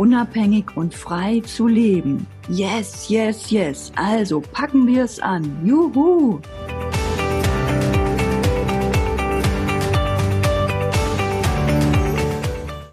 [0.00, 2.26] unabhängig und frei zu leben.
[2.48, 3.92] Yes, yes, yes.
[3.96, 5.60] Also packen wir es an.
[5.62, 6.40] Juhu!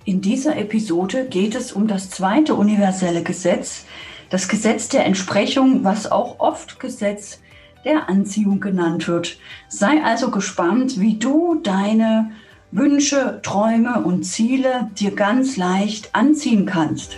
[0.04, 3.86] In dieser Episode geht es um das zweite universelle Gesetz,
[4.30, 7.40] das Gesetz der Entsprechung, was auch oft Gesetz
[7.86, 9.38] der Anziehung genannt wird.
[9.70, 12.32] Sei also gespannt, wie du deine
[12.72, 17.18] Wünsche, Träume und Ziele dir ganz leicht anziehen kannst.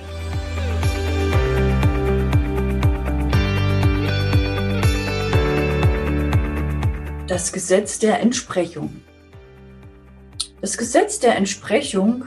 [7.28, 9.02] Das Gesetz der Entsprechung.
[10.61, 12.25] Das Gesetz der Entsprechung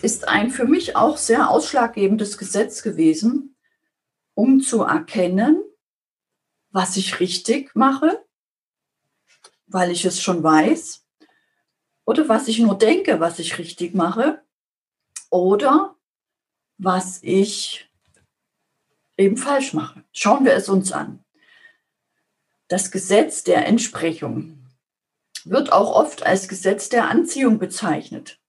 [0.00, 3.56] ist ein für mich auch sehr ausschlaggebendes Gesetz gewesen,
[4.34, 5.64] um zu erkennen,
[6.70, 8.24] was ich richtig mache,
[9.66, 11.07] weil ich es schon weiß,
[12.08, 14.42] oder was ich nur denke, was ich richtig mache
[15.28, 15.94] oder
[16.78, 17.86] was ich
[19.18, 20.02] eben falsch mache.
[20.12, 21.22] Schauen wir es uns an.
[22.68, 24.56] Das Gesetz der Entsprechung
[25.44, 28.40] wird auch oft als Gesetz der Anziehung bezeichnet.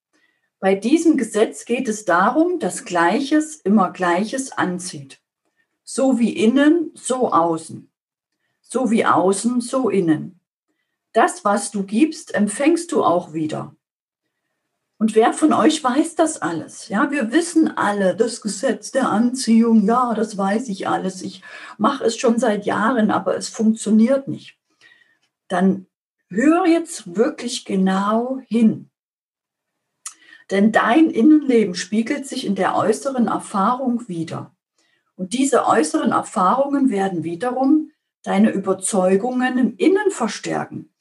[0.60, 5.20] Bei diesem Gesetz geht es darum, dass Gleiches immer Gleiches anzieht.
[5.84, 7.92] So wie innen, so außen.
[8.62, 10.39] So wie außen, so innen
[11.14, 13.76] das, was du gibst, empfängst du auch wieder.
[14.98, 16.90] Und wer von euch weiß das alles?
[16.90, 19.86] Ja, wir wissen alle das Gesetz der Anziehung.
[19.86, 21.22] Ja, das weiß ich alles.
[21.22, 21.42] Ich
[21.78, 24.58] mache es schon seit Jahren, aber es funktioniert nicht.
[25.48, 25.88] Dann
[26.28, 28.90] hör jetzt wirklich genau hin.
[30.52, 34.54] Denn dein Innenleben spiegelt sich in der äußeren Erfahrung wieder.
[35.16, 37.92] Und diese äußeren Erfahrungen werden wiederum
[38.24, 40.94] deine Überzeugungen im Innen verstärken.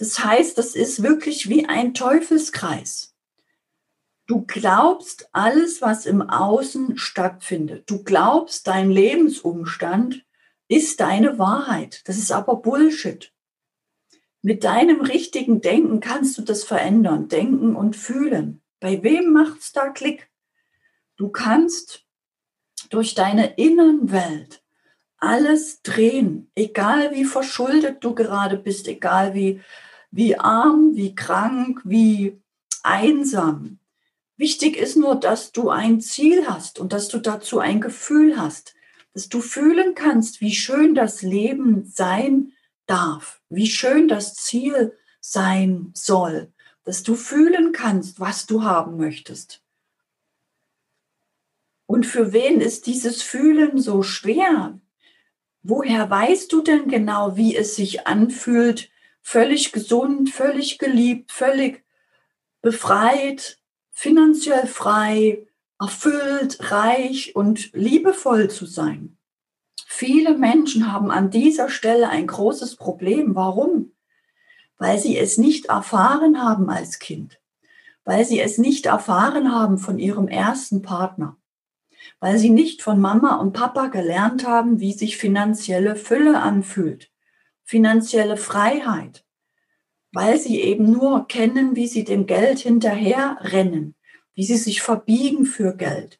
[0.00, 3.14] Das heißt, das ist wirklich wie ein Teufelskreis.
[4.26, 7.90] Du glaubst alles, was im Außen stattfindet.
[7.90, 10.24] Du glaubst, dein Lebensumstand
[10.68, 12.00] ist deine Wahrheit.
[12.08, 13.34] Das ist aber Bullshit.
[14.40, 18.62] Mit deinem richtigen Denken kannst du das verändern, denken und fühlen.
[18.80, 20.30] Bei wem macht's da Klick?
[21.16, 22.06] Du kannst
[22.88, 24.62] durch deine Innenwelt
[25.18, 29.60] alles drehen, egal wie verschuldet du gerade bist, egal wie
[30.10, 32.40] wie arm, wie krank, wie
[32.82, 33.78] einsam.
[34.36, 38.74] Wichtig ist nur, dass du ein Ziel hast und dass du dazu ein Gefühl hast,
[39.12, 42.52] dass du fühlen kannst, wie schön das Leben sein
[42.86, 46.52] darf, wie schön das Ziel sein soll,
[46.84, 49.62] dass du fühlen kannst, was du haben möchtest.
[51.86, 54.78] Und für wen ist dieses Fühlen so schwer?
[55.62, 58.90] Woher weißt du denn genau, wie es sich anfühlt,
[59.22, 61.84] völlig gesund, völlig geliebt, völlig
[62.62, 63.58] befreit,
[63.90, 65.46] finanziell frei,
[65.78, 69.16] erfüllt, reich und liebevoll zu sein.
[69.86, 73.34] Viele Menschen haben an dieser Stelle ein großes Problem.
[73.34, 73.92] Warum?
[74.78, 77.40] Weil sie es nicht erfahren haben als Kind,
[78.04, 81.36] weil sie es nicht erfahren haben von ihrem ersten Partner,
[82.20, 87.09] weil sie nicht von Mama und Papa gelernt haben, wie sich finanzielle Fülle anfühlt,
[87.70, 89.24] finanzielle Freiheit,
[90.10, 93.94] weil sie eben nur kennen, wie sie dem Geld hinterherrennen,
[94.34, 96.18] wie sie sich verbiegen für Geld,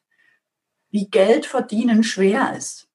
[0.91, 2.87] wie Geld verdienen schwer ist.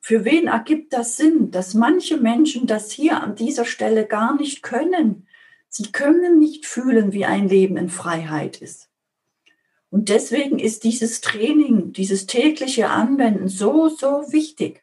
[0.00, 4.64] Für wen ergibt das Sinn, dass manche Menschen das hier an dieser Stelle gar nicht
[4.64, 5.28] können?
[5.68, 8.90] Sie können nicht fühlen, wie ein Leben in Freiheit ist.
[9.90, 14.81] Und deswegen ist dieses Training, dieses tägliche Anwenden so, so wichtig.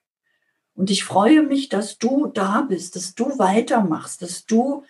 [0.80, 4.86] Und ich freue mich, dass du da bist, dass du weitermachst, dass du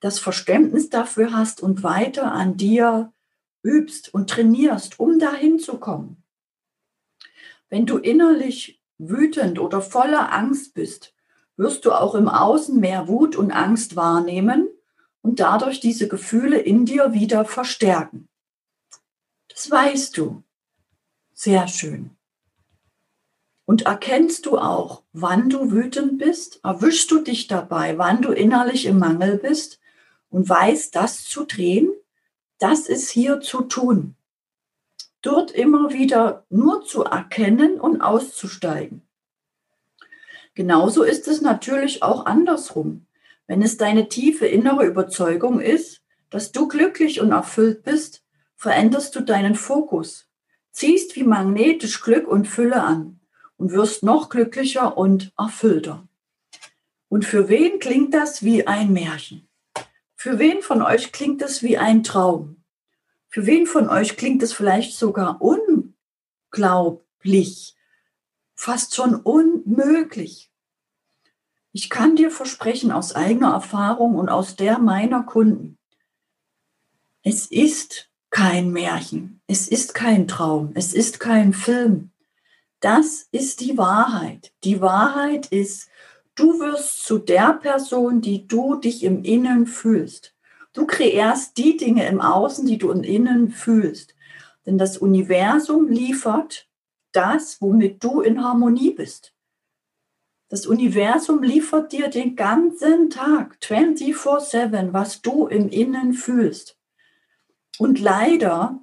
[0.00, 3.12] das Verständnis dafür hast und weiter an dir
[3.62, 6.24] übst und trainierst, um dahin zu kommen.
[7.68, 11.14] Wenn du innerlich wütend oder voller Angst bist,
[11.56, 14.66] wirst du auch im Außen mehr Wut und Angst wahrnehmen
[15.20, 18.28] und dadurch diese Gefühle in dir wieder verstärken.
[19.46, 20.42] Das weißt du.
[21.32, 22.10] Sehr schön.
[23.72, 26.60] Und erkennst du auch, wann du wütend bist?
[26.62, 29.80] Erwischst du dich dabei, wann du innerlich im Mangel bist
[30.28, 31.90] und weißt, das zu drehen?
[32.58, 34.14] Das ist hier zu tun.
[35.22, 39.00] dort immer wieder nur zu erkennen und auszusteigen.
[40.54, 43.06] Genauso ist es natürlich auch andersrum.
[43.46, 48.22] Wenn es deine tiefe innere Überzeugung ist, dass du glücklich und erfüllt bist,
[48.54, 50.28] veränderst du deinen Fokus,
[50.72, 53.18] ziehst wie magnetisch Glück und Fülle an
[53.62, 56.08] und wirst noch glücklicher und erfüllter.
[57.08, 59.48] Und für wen klingt das wie ein Märchen?
[60.16, 62.64] Für wen von euch klingt es wie ein Traum?
[63.28, 65.40] Für wen von euch klingt es vielleicht sogar
[66.50, 67.76] unglaublich,
[68.56, 70.50] fast schon unmöglich?
[71.70, 75.78] Ich kann dir versprechen aus eigener Erfahrung und aus der meiner Kunden,
[77.22, 82.11] es ist kein Märchen, es ist kein Traum, es ist kein Film.
[82.82, 84.52] Das ist die Wahrheit.
[84.64, 85.88] Die Wahrheit ist,
[86.34, 90.34] du wirst zu der Person, die du dich im Innen fühlst.
[90.72, 94.16] Du kreierst die Dinge im Außen, die du im Innen fühlst.
[94.66, 96.68] Denn das Universum liefert
[97.12, 99.32] das, womit du in Harmonie bist.
[100.48, 106.76] Das Universum liefert dir den ganzen Tag, 24-7, was du im Innen fühlst.
[107.78, 108.81] Und leider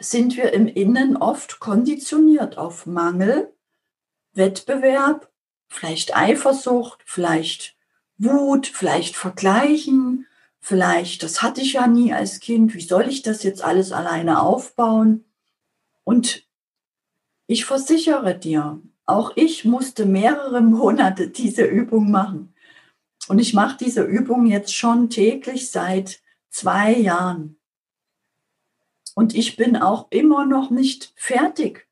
[0.00, 3.52] sind wir im Innen oft konditioniert auf Mangel,
[4.32, 5.30] Wettbewerb,
[5.68, 7.76] vielleicht Eifersucht, vielleicht
[8.18, 10.26] Wut, vielleicht Vergleichen,
[10.60, 14.42] vielleicht, das hatte ich ja nie als Kind, wie soll ich das jetzt alles alleine
[14.42, 15.24] aufbauen?
[16.04, 16.44] Und
[17.46, 22.54] ich versichere dir, auch ich musste mehrere Monate diese Übung machen.
[23.28, 27.59] Und ich mache diese Übung jetzt schon täglich seit zwei Jahren.
[29.14, 31.86] Und ich bin auch immer noch nicht fertig.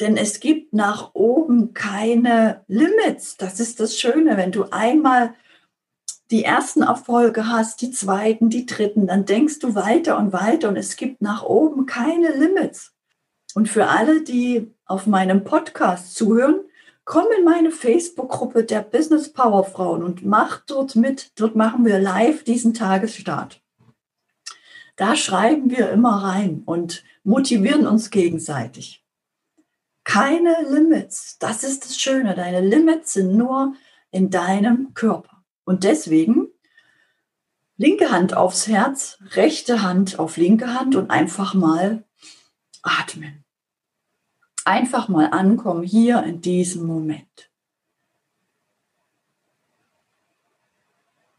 [0.00, 3.36] Denn es gibt nach oben keine Limits.
[3.36, 4.36] Das ist das Schöne.
[4.36, 5.34] Wenn du einmal
[6.30, 10.76] die ersten Erfolge hast, die zweiten, die dritten, dann denkst du weiter und weiter und
[10.76, 12.92] es gibt nach oben keine Limits.
[13.54, 16.60] Und für alle, die auf meinem Podcast zuhören,
[17.04, 21.38] komm in meine Facebook-Gruppe der Business Power Frauen und mach dort mit.
[21.38, 23.63] Dort machen wir live diesen Tagesstart.
[24.96, 29.04] Da schreiben wir immer rein und motivieren uns gegenseitig.
[30.04, 31.38] Keine Limits.
[31.38, 32.34] Das ist das Schöne.
[32.34, 33.74] Deine Limits sind nur
[34.10, 35.42] in deinem Körper.
[35.64, 36.48] Und deswegen
[37.76, 42.04] linke Hand aufs Herz, rechte Hand auf linke Hand und einfach mal
[42.82, 43.44] atmen.
[44.64, 47.50] Einfach mal ankommen hier in diesem Moment.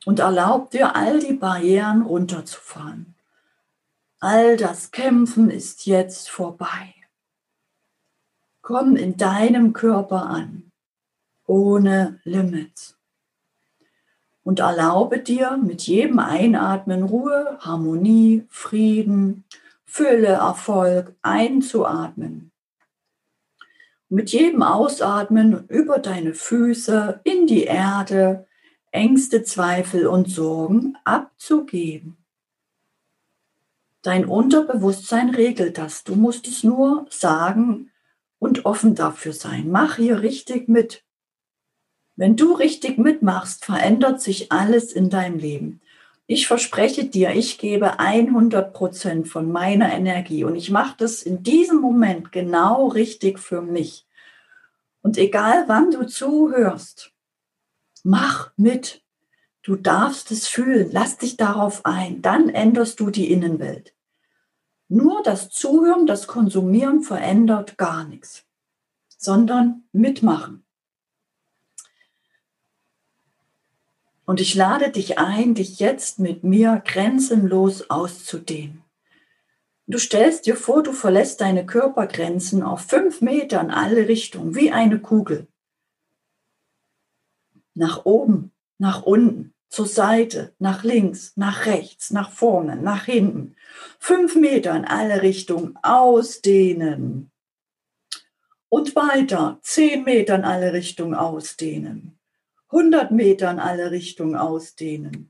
[0.06, 3.15] Und erlaub dir all die Barrieren runterzufahren.
[4.28, 6.96] All das Kämpfen ist jetzt vorbei.
[8.64, 10.72] Komm in deinem Körper an,
[11.46, 12.98] ohne Limits.
[14.44, 19.44] Und erlaube dir mit jedem Einatmen Ruhe, Harmonie, Frieden,
[19.86, 22.52] Fülle, Erfolg einzuatmen.
[24.10, 28.48] mit jedem Ausatmen über deine Füße in die Erde
[28.92, 32.25] Ängste, Zweifel und Sorgen abzugeben.
[34.06, 36.04] Dein Unterbewusstsein regelt das.
[36.04, 37.90] Du musst es nur sagen
[38.38, 39.72] und offen dafür sein.
[39.72, 41.04] Mach hier richtig mit.
[42.16, 45.82] Wenn du richtig mitmachst, verändert sich alles in deinem Leben.
[46.28, 51.42] Ich verspreche dir, ich gebe 100 Prozent von meiner Energie und ich mache das in
[51.42, 54.06] diesem Moment genau richtig für mich.
[55.02, 57.12] Und egal wann du zuhörst,
[58.04, 59.02] mach mit.
[59.64, 63.95] Du darfst es fühlen, lass dich darauf ein, dann änderst du die Innenwelt.
[64.88, 68.46] Nur das Zuhören, das Konsumieren verändert gar nichts,
[69.18, 70.64] sondern mitmachen.
[74.26, 78.84] Und ich lade dich ein, dich jetzt mit mir grenzenlos auszudehnen.
[79.88, 84.72] Du stellst dir vor, du verlässt deine Körpergrenzen auf fünf Meter in alle Richtungen, wie
[84.72, 85.48] eine Kugel.
[87.76, 93.58] Nach oben, nach unten, zur Seite, nach links, nach rechts, nach vorne, nach hinten.
[94.00, 97.30] Fünf Meter in alle Richtungen ausdehnen.
[98.70, 102.18] Und weiter, zehn Meter in alle Richtungen ausdehnen.
[102.70, 105.30] 100 Meter in alle Richtungen ausdehnen.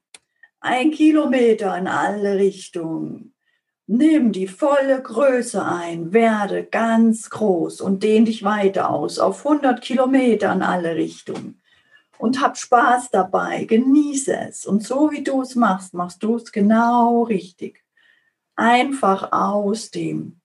[0.60, 3.34] Ein Kilometer in alle Richtungen.
[3.88, 9.82] Nimm die volle Größe ein, werde ganz groß und dehn dich weiter aus auf 100
[9.82, 11.64] Kilometer in alle Richtungen
[12.18, 14.66] und hab Spaß dabei, genieße es.
[14.66, 17.84] Und so wie du es machst, machst du es genau richtig.
[18.56, 20.40] Einfach aus dem.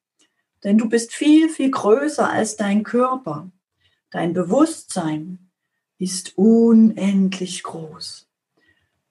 [0.65, 3.51] Denn du bist viel, viel größer als dein Körper.
[4.11, 5.51] Dein Bewusstsein
[5.99, 8.27] ist unendlich groß.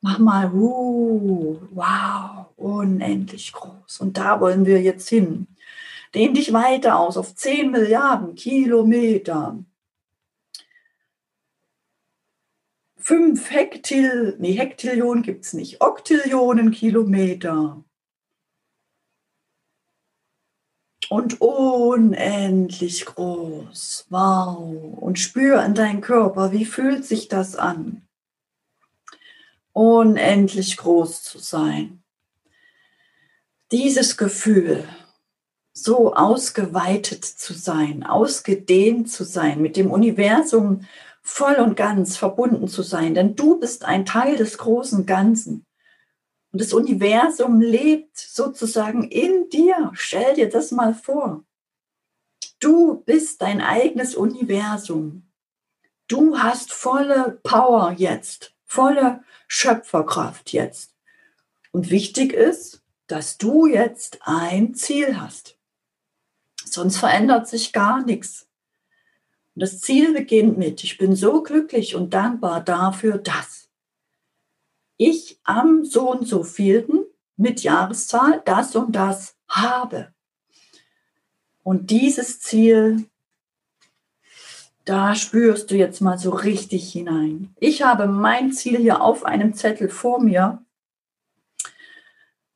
[0.01, 3.99] Mach mal, uh, wow, unendlich groß.
[3.99, 5.47] Und da wollen wir jetzt hin.
[6.15, 9.57] Dehn dich weiter aus auf 10 Milliarden Kilometer.
[13.09, 17.83] 5 Hektil, nee, Hektillionen gibt es nicht, Oktillionen Kilometer.
[21.09, 24.05] Und unendlich groß.
[24.09, 24.95] Wow.
[24.99, 28.07] Und spür in deinen Körper, wie fühlt sich das an?
[29.73, 32.03] Unendlich groß zu sein.
[33.71, 34.87] Dieses Gefühl,
[35.73, 40.85] so ausgeweitet zu sein, ausgedehnt zu sein, mit dem Universum
[41.29, 45.65] voll und ganz verbunden zu sein, denn du bist ein Teil des großen Ganzen.
[46.51, 49.91] Und das Universum lebt sozusagen in dir.
[49.93, 51.43] Stell dir das mal vor.
[52.59, 55.29] Du bist dein eigenes Universum.
[56.07, 60.95] Du hast volle Power jetzt, volle Schöpferkraft jetzt.
[61.71, 65.57] Und wichtig ist, dass du jetzt ein Ziel hast.
[66.65, 68.48] Sonst verändert sich gar nichts.
[69.55, 73.69] Das Ziel beginnt mit, ich bin so glücklich und dankbar dafür, dass
[74.97, 80.13] ich am so und so vielten mit Jahreszahl das und das habe.
[81.63, 83.05] Und dieses Ziel,
[84.85, 87.53] da spürst du jetzt mal so richtig hinein.
[87.59, 90.63] Ich habe mein Ziel hier auf einem Zettel vor mir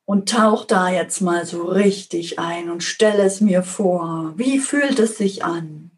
[0.04, 4.34] und tauch da jetzt mal so richtig ein und stelle es mir vor.
[4.36, 5.92] Wie fühlt es sich an?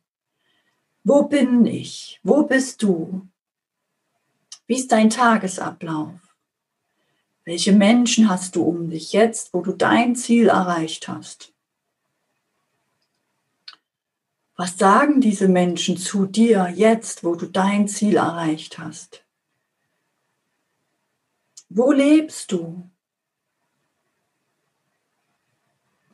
[1.08, 2.18] Wo bin ich?
[2.24, 3.28] Wo bist du?
[4.66, 6.18] Wie ist dein Tagesablauf?
[7.44, 11.52] Welche Menschen hast du um dich jetzt, wo du dein Ziel erreicht hast?
[14.56, 19.24] Was sagen diese Menschen zu dir jetzt, wo du dein Ziel erreicht hast?
[21.68, 22.90] Wo lebst du?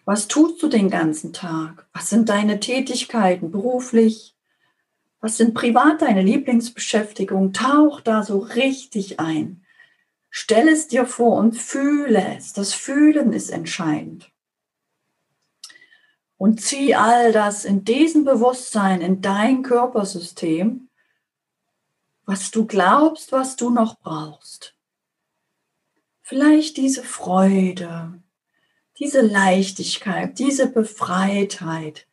[0.05, 1.89] Was tust du den ganzen Tag?
[1.95, 4.37] Was sind deine Tätigkeiten beruflich,
[5.23, 7.53] was sind privat deine Lieblingsbeschäftigungen?
[7.53, 9.65] Tauch da so richtig ein.
[10.31, 12.53] Stell es dir vor und fühle es.
[12.53, 14.33] Das Fühlen ist entscheidend.
[16.37, 20.89] Und zieh all das in diesem Bewusstsein, in dein Körpersystem,
[22.25, 24.75] was du glaubst, was du noch brauchst.
[26.21, 28.21] Vielleicht diese Freude,
[28.99, 32.09] diese Leichtigkeit, diese Befreitheit,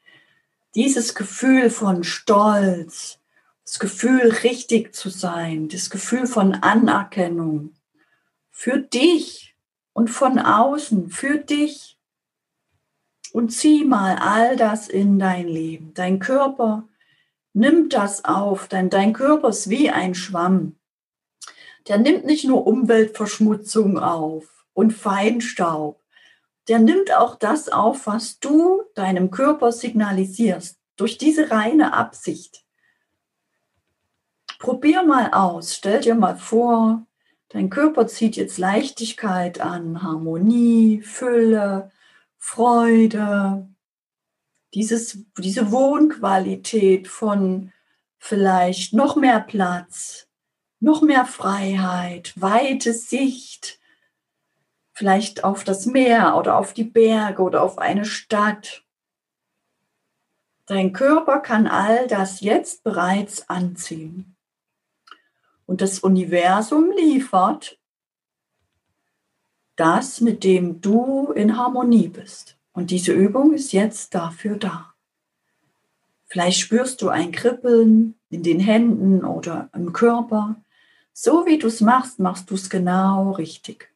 [0.75, 3.19] dieses Gefühl von Stolz,
[3.65, 7.75] das Gefühl, richtig zu sein, das Gefühl von Anerkennung
[8.49, 9.55] für dich
[9.93, 11.97] und von außen, für dich.
[13.31, 15.93] Und zieh mal all das in dein Leben.
[15.93, 16.87] Dein Körper
[17.53, 20.75] nimmt das auf, denn dein Körper ist wie ein Schwamm.
[21.87, 26.01] Der nimmt nicht nur Umweltverschmutzung auf und Feinstaub,
[26.69, 32.63] der nimmt auch das auf, was du deinem Körper signalisierst, durch diese reine Absicht.
[34.59, 37.07] Probier mal aus, stell dir mal vor,
[37.47, 41.91] dein Körper zieht jetzt Leichtigkeit an, Harmonie, Fülle,
[42.37, 43.67] Freude,
[44.75, 47.71] dieses, diese Wohnqualität von
[48.19, 50.27] vielleicht noch mehr Platz,
[50.79, 53.78] noch mehr Freiheit, weite Sicht,
[54.99, 58.83] vielleicht auf das Meer oder auf die Berge oder auf eine Stadt.
[60.65, 64.35] Dein Körper kann all das jetzt bereits anziehen.
[65.65, 67.79] Und das Universum liefert
[69.77, 72.57] das, mit dem du in Harmonie bist.
[72.73, 74.93] Und diese Übung ist jetzt dafür da.
[76.25, 80.61] Vielleicht spürst du ein Kribbeln in den Händen oder im Körper.
[81.13, 83.88] So wie du es machst, machst du es genau richtig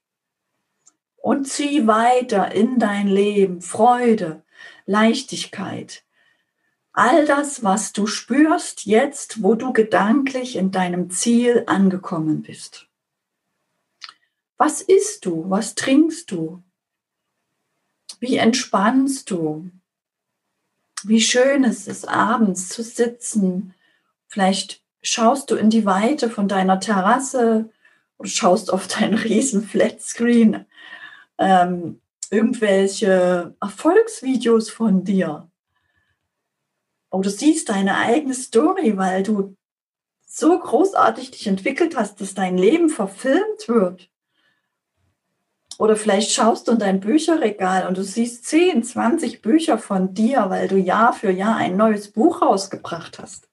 [1.24, 4.44] und zieh weiter in dein Leben Freude,
[4.86, 6.03] Leichtigkeit.
[6.92, 12.89] All das, was du spürst jetzt, wo du gedanklich in deinem Ziel angekommen bist.
[14.58, 15.50] Was isst du?
[15.50, 16.62] Was trinkst du?
[18.20, 19.72] Wie entspannst du?
[21.03, 23.74] Wie schön ist es, abends zu sitzen.
[24.27, 27.70] Vielleicht schaust du in die Weite von deiner Terrasse
[28.18, 30.65] und schaust auf deinen riesen Flatscreen
[31.37, 35.49] ähm, irgendwelche Erfolgsvideos von dir.
[37.09, 39.55] Oder siehst deine eigene Story, weil du
[40.25, 44.09] so großartig dich entwickelt hast, dass dein Leben verfilmt wird.
[45.77, 50.49] Oder vielleicht schaust du in dein Bücherregal und du siehst 10, 20 Bücher von dir,
[50.49, 53.47] weil du Jahr für Jahr ein neues Buch rausgebracht hast.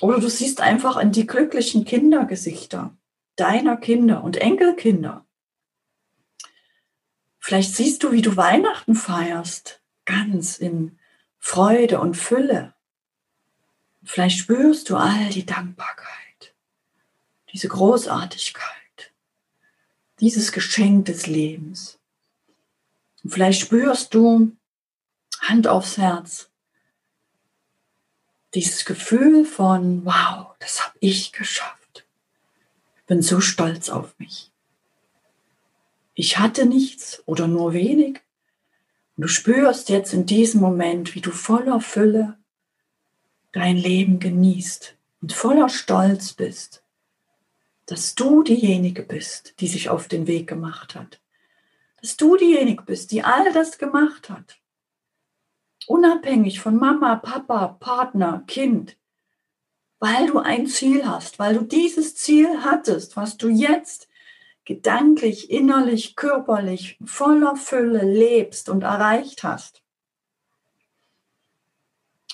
[0.00, 2.96] Oder du siehst einfach in die glücklichen Kindergesichter
[3.36, 5.24] deiner Kinder und Enkelkinder.
[7.44, 10.96] Vielleicht siehst du, wie du Weihnachten feierst, ganz in
[11.40, 12.72] Freude und Fülle.
[14.04, 16.54] Vielleicht spürst du all die Dankbarkeit,
[17.52, 19.12] diese Großartigkeit,
[20.20, 21.98] dieses Geschenk des Lebens.
[23.24, 24.56] Und vielleicht spürst du
[25.40, 26.48] Hand aufs Herz,
[28.54, 32.06] dieses Gefühl von, wow, das habe ich geschafft.
[32.98, 34.51] Ich bin so stolz auf mich.
[36.14, 38.20] Ich hatte nichts oder nur wenig.
[39.16, 42.38] Und du spürst jetzt in diesem Moment, wie du voller Fülle
[43.52, 46.82] dein Leben genießt und voller Stolz bist,
[47.86, 51.20] dass du diejenige bist, die sich auf den Weg gemacht hat.
[52.00, 54.58] Dass du diejenige bist, die all das gemacht hat.
[55.86, 58.96] Unabhängig von Mama, Papa, Partner, Kind.
[59.98, 64.08] Weil du ein Ziel hast, weil du dieses Ziel hattest, was du jetzt
[64.64, 69.82] gedanklich, innerlich, körperlich voller Fülle lebst und erreicht hast.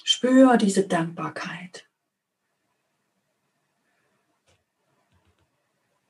[0.04, 1.86] Spür diese Dankbarkeit.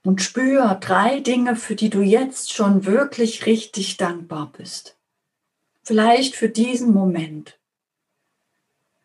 [0.05, 4.97] Und spür drei Dinge, für die du jetzt schon wirklich richtig dankbar bist.
[5.83, 7.59] Vielleicht für diesen Moment.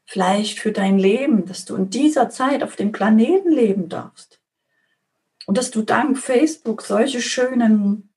[0.06, 4.43] Vielleicht für dein Leben, dass du in dieser Zeit auf dem Planeten leben darfst.
[5.46, 8.14] Und dass du dank Facebook solche schönen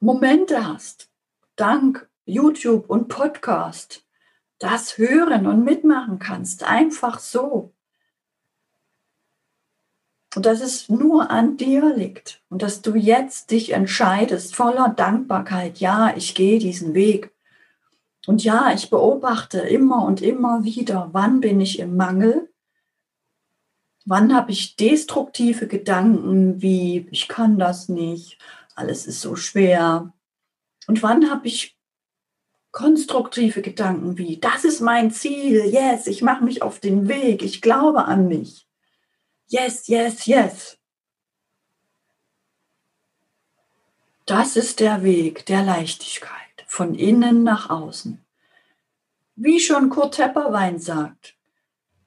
[0.00, 1.10] Momente hast.
[1.56, 4.04] Dank YouTube und Podcast.
[4.58, 6.64] Das hören und mitmachen kannst.
[6.64, 7.72] Einfach so.
[10.34, 12.42] Und dass es nur an dir liegt.
[12.48, 15.78] Und dass du jetzt dich entscheidest voller Dankbarkeit.
[15.78, 17.32] Ja, ich gehe diesen Weg.
[18.26, 22.49] Und ja, ich beobachte immer und immer wieder, wann bin ich im Mangel
[24.06, 28.38] Wann habe ich destruktive Gedanken wie, ich kann das nicht,
[28.74, 30.12] alles ist so schwer?
[30.86, 31.76] Und wann habe ich
[32.72, 37.60] konstruktive Gedanken wie, das ist mein Ziel, yes, ich mache mich auf den Weg, ich
[37.60, 38.66] glaube an mich.
[39.48, 40.78] Yes, yes, yes.
[44.24, 48.24] Das ist der Weg der Leichtigkeit, von innen nach außen.
[49.34, 51.36] Wie schon Kurt Tepperwein sagt,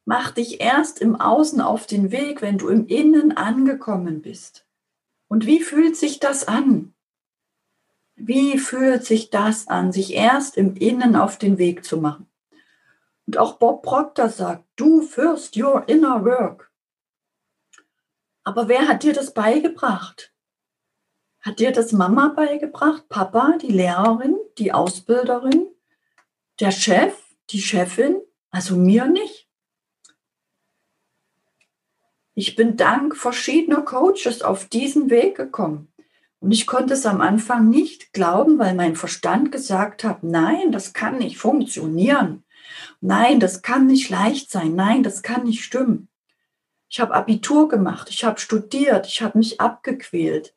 [0.06, 4.66] Mach dich erst im Außen auf den Weg, wenn du im Innen angekommen bist.
[5.28, 6.94] Und wie fühlt sich das an?
[8.16, 12.28] Wie fühlt sich das an, sich erst im Innen auf den Weg zu machen?
[13.26, 16.72] Und auch Bob Proctor sagt, du first your inner work.
[18.44, 20.34] Aber wer hat dir das beigebracht?
[21.40, 25.68] Hat dir das Mama beigebracht, Papa, die Lehrerin, die Ausbilderin,
[26.60, 27.18] der Chef,
[27.50, 28.22] die Chefin?
[28.52, 29.43] Also mir nicht.
[32.36, 35.94] Ich bin dank verschiedener Coaches auf diesen Weg gekommen.
[36.40, 40.94] Und ich konnte es am Anfang nicht glauben, weil mein Verstand gesagt hat, nein, das
[40.94, 42.44] kann nicht funktionieren.
[43.02, 44.76] Nein, das kann nicht leicht sein.
[44.76, 46.10] Nein, das kann nicht stimmen.
[46.90, 50.54] Ich habe Abitur gemacht, ich habe studiert, ich habe mich abgequält.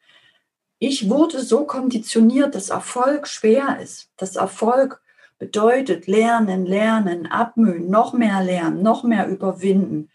[0.79, 4.11] Ich wurde so konditioniert, dass Erfolg schwer ist.
[4.17, 5.01] Dass Erfolg
[5.39, 10.11] bedeutet lernen, lernen, abmühen, noch mehr lernen, noch mehr überwinden.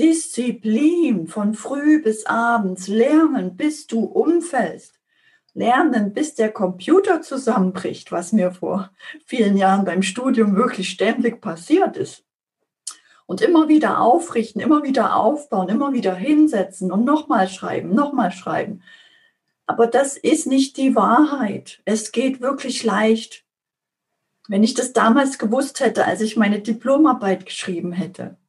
[0.00, 4.98] Disziplin von früh bis abends, lernen, bis du umfällst.
[5.52, 8.90] Lernen, bis der Computer zusammenbricht, was mir vor
[9.26, 12.24] vielen Jahren beim Studium wirklich ständig passiert ist.
[13.26, 18.82] Und immer wieder aufrichten, immer wieder aufbauen, immer wieder hinsetzen und nochmal schreiben, nochmal schreiben.
[19.66, 21.82] Aber das ist nicht die Wahrheit.
[21.84, 23.44] Es geht wirklich leicht.
[24.48, 28.39] Wenn ich das damals gewusst hätte, als ich meine Diplomarbeit geschrieben hätte,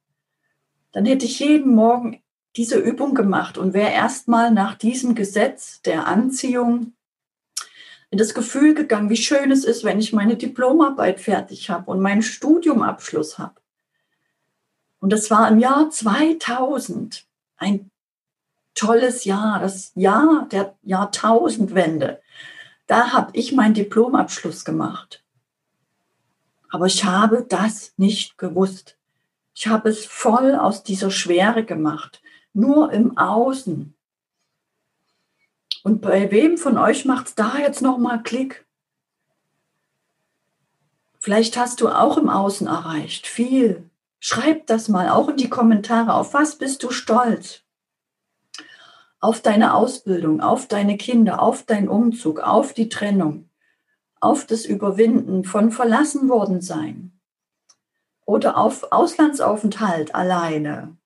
[0.92, 2.22] dann hätte ich jeden Morgen
[2.56, 6.92] diese Übung gemacht und wäre erstmal nach diesem Gesetz der Anziehung
[8.10, 12.00] in das Gefühl gegangen, wie schön es ist, wenn ich meine Diplomarbeit fertig habe und
[12.00, 13.54] meinen Studiumabschluss habe.
[15.00, 17.26] Und das war im Jahr 2000
[17.56, 17.90] ein
[18.74, 22.20] tolles Jahr, das Jahr der Jahrtausendwende.
[22.86, 25.24] Da habe ich meinen Diplomabschluss gemacht.
[26.70, 28.98] Aber ich habe das nicht gewusst.
[29.54, 33.94] Ich habe es voll aus dieser Schwere gemacht, nur im Außen.
[35.82, 38.66] Und bei wem von euch macht es da jetzt nochmal Klick?
[41.18, 43.88] Vielleicht hast du auch im Außen erreicht, viel.
[44.18, 46.14] Schreib das mal auch in die Kommentare.
[46.14, 47.62] Auf was bist du stolz?
[49.20, 53.48] Auf deine Ausbildung, auf deine Kinder, auf deinen Umzug, auf die Trennung,
[54.20, 57.11] auf das Überwinden von verlassen worden sein,
[58.24, 60.96] oder auf Auslandsaufenthalt alleine.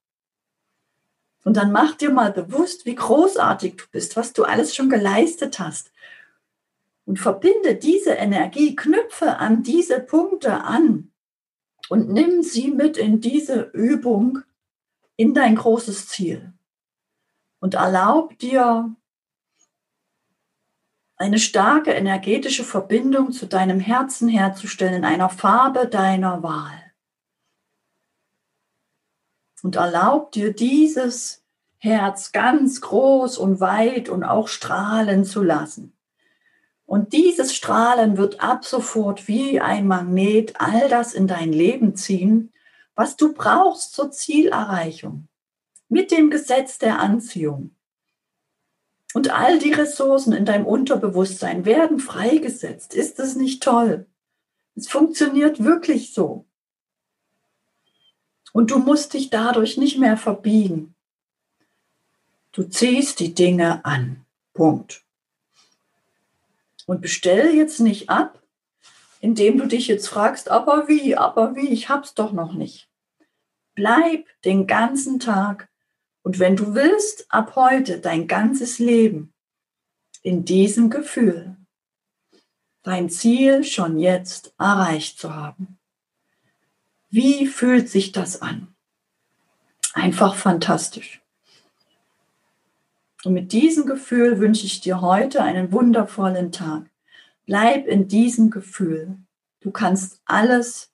[1.45, 5.59] Und dann mach dir mal bewusst, wie großartig du bist, was du alles schon geleistet
[5.59, 5.93] hast.
[7.05, 11.13] Und verbinde diese Energie, knüpfe an diese Punkte an
[11.89, 14.41] und nimm sie mit in diese Übung,
[15.17, 16.53] in dein großes Ziel.
[17.61, 18.95] Und erlaub dir
[21.17, 26.86] eine starke energetische Verbindung zu deinem Herzen herzustellen in einer Farbe deiner Wahl.
[29.67, 31.43] Und erlaub dir dieses
[31.79, 35.93] Herz ganz groß und weit und auch strahlen zu lassen.
[36.85, 42.53] Und dieses Strahlen wird ab sofort wie ein Magnet all das in dein Leben ziehen,
[42.95, 45.27] was du brauchst zur Zielerreichung.
[45.89, 47.75] Mit dem Gesetz der Anziehung.
[49.15, 52.95] Und all die Ressourcen in deinem Unterbewusstsein werden freigesetzt.
[52.95, 54.07] Ist es nicht toll?
[54.77, 56.47] Es funktioniert wirklich so.
[58.57, 60.95] Und du musst dich dadurch nicht mehr verbiegen.
[62.53, 64.25] Du ziehst die Dinge an.
[64.55, 65.05] Punkt.
[66.87, 68.43] Und bestell jetzt nicht ab,
[69.21, 72.89] indem du dich jetzt fragst, aber wie, aber wie, ich hab's doch noch nicht.
[73.75, 75.69] Bleib den ganzen Tag
[76.23, 79.35] und wenn du willst, ab heute dein ganzes Leben
[80.23, 81.59] in diesem Gefühl,
[82.83, 85.76] dein Ziel schon jetzt erreicht zu haben.
[87.17, 88.69] Wie fühlt sich das an?
[89.95, 91.23] Einfach fantastisch.
[93.25, 96.91] Und mit diesem Gefühl wünsche ich dir heute einen wundervollen Tag.
[97.47, 99.17] Bleib in diesem Gefühl.
[99.61, 100.91] Du kannst alles,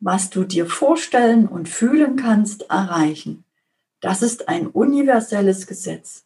[0.00, 3.44] was du dir vorstellen und fühlen kannst, erreichen.
[4.00, 6.24] Das ist ein universelles Gesetz.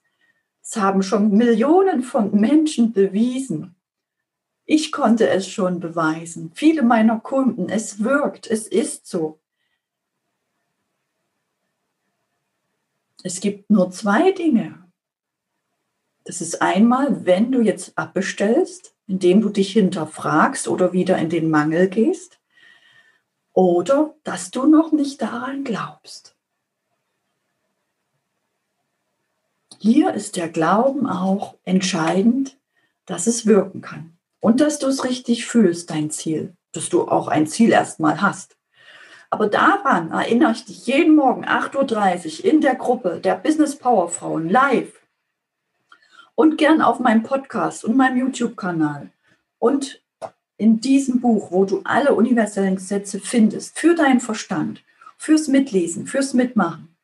[0.62, 3.75] Es haben schon Millionen von Menschen bewiesen.
[4.66, 6.50] Ich konnte es schon beweisen.
[6.54, 9.38] Viele meiner Kunden, es wirkt, es ist so.
[13.22, 14.84] Es gibt nur zwei Dinge.
[16.24, 21.48] Das ist einmal, wenn du jetzt abbestellst, indem du dich hinterfragst oder wieder in den
[21.48, 22.40] Mangel gehst,
[23.52, 26.36] oder dass du noch nicht daran glaubst.
[29.78, 32.58] Hier ist der Glauben auch entscheidend,
[33.06, 34.15] dass es wirken kann.
[34.46, 38.56] Und dass du es richtig fühlst, dein Ziel, dass du auch ein Ziel erstmal hast.
[39.28, 44.08] Aber daran erinnere ich dich jeden Morgen 8.30 Uhr in der Gruppe der Business Power
[44.08, 45.00] Frauen live
[46.36, 49.10] und gern auf meinem Podcast und meinem YouTube-Kanal
[49.58, 50.00] und
[50.58, 54.84] in diesem Buch, wo du alle universellen Gesetze findest, für deinen Verstand,
[55.16, 56.94] fürs Mitlesen, fürs Mitmachen.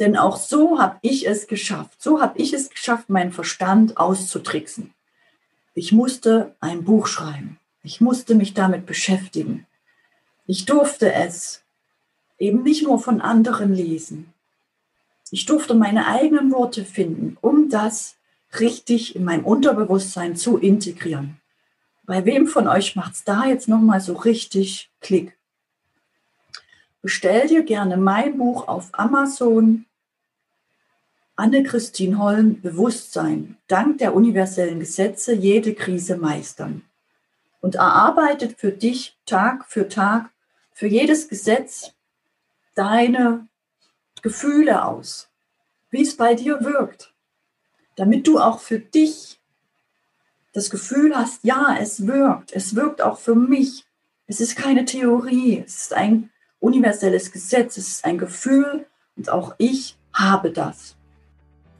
[0.00, 2.02] Denn auch so habe ich es geschafft.
[2.02, 4.92] So habe ich es geschafft, meinen Verstand auszutricksen.
[5.80, 7.58] Ich musste ein Buch schreiben.
[7.82, 9.66] Ich musste mich damit beschäftigen.
[10.46, 11.62] Ich durfte es
[12.38, 14.30] eben nicht nur von anderen lesen.
[15.30, 18.16] Ich durfte meine eigenen Worte finden, um das
[18.58, 21.40] richtig in meinem Unterbewusstsein zu integrieren.
[22.04, 25.34] Bei wem von euch macht es da jetzt nochmal so richtig Klick?
[27.00, 29.86] Bestell dir gerne mein Buch auf Amazon
[31.40, 36.82] Anne-Christine Holm Bewusstsein, dank der universellen Gesetze jede Krise meistern.
[37.62, 40.28] Und erarbeitet für dich Tag für Tag,
[40.70, 41.94] für jedes Gesetz
[42.74, 43.48] deine
[44.20, 45.30] Gefühle aus,
[45.88, 47.14] wie es bei dir wirkt,
[47.96, 49.40] damit du auch für dich
[50.52, 53.86] das Gefühl hast, ja, es wirkt, es wirkt auch für mich.
[54.26, 58.84] Es ist keine Theorie, es ist ein universelles Gesetz, es ist ein Gefühl
[59.16, 60.96] und auch ich habe das.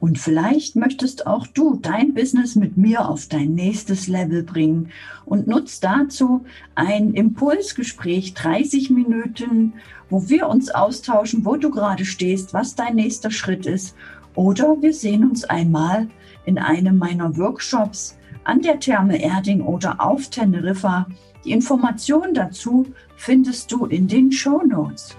[0.00, 4.88] Und vielleicht möchtest auch du dein Business mit mir auf dein nächstes Level bringen
[5.26, 9.74] und nutzt dazu ein Impulsgespräch, 30 Minuten,
[10.08, 13.94] wo wir uns austauschen, wo du gerade stehst, was dein nächster Schritt ist.
[14.34, 16.08] Oder wir sehen uns einmal
[16.46, 21.06] in einem meiner Workshops an der Therme Erding oder auf Teneriffa.
[21.44, 22.86] Die Informationen dazu
[23.16, 25.14] findest du in den Show Notes.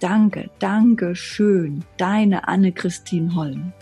[0.00, 1.84] danke, danke schön.
[1.96, 3.72] Deine Anne-Christine Holm.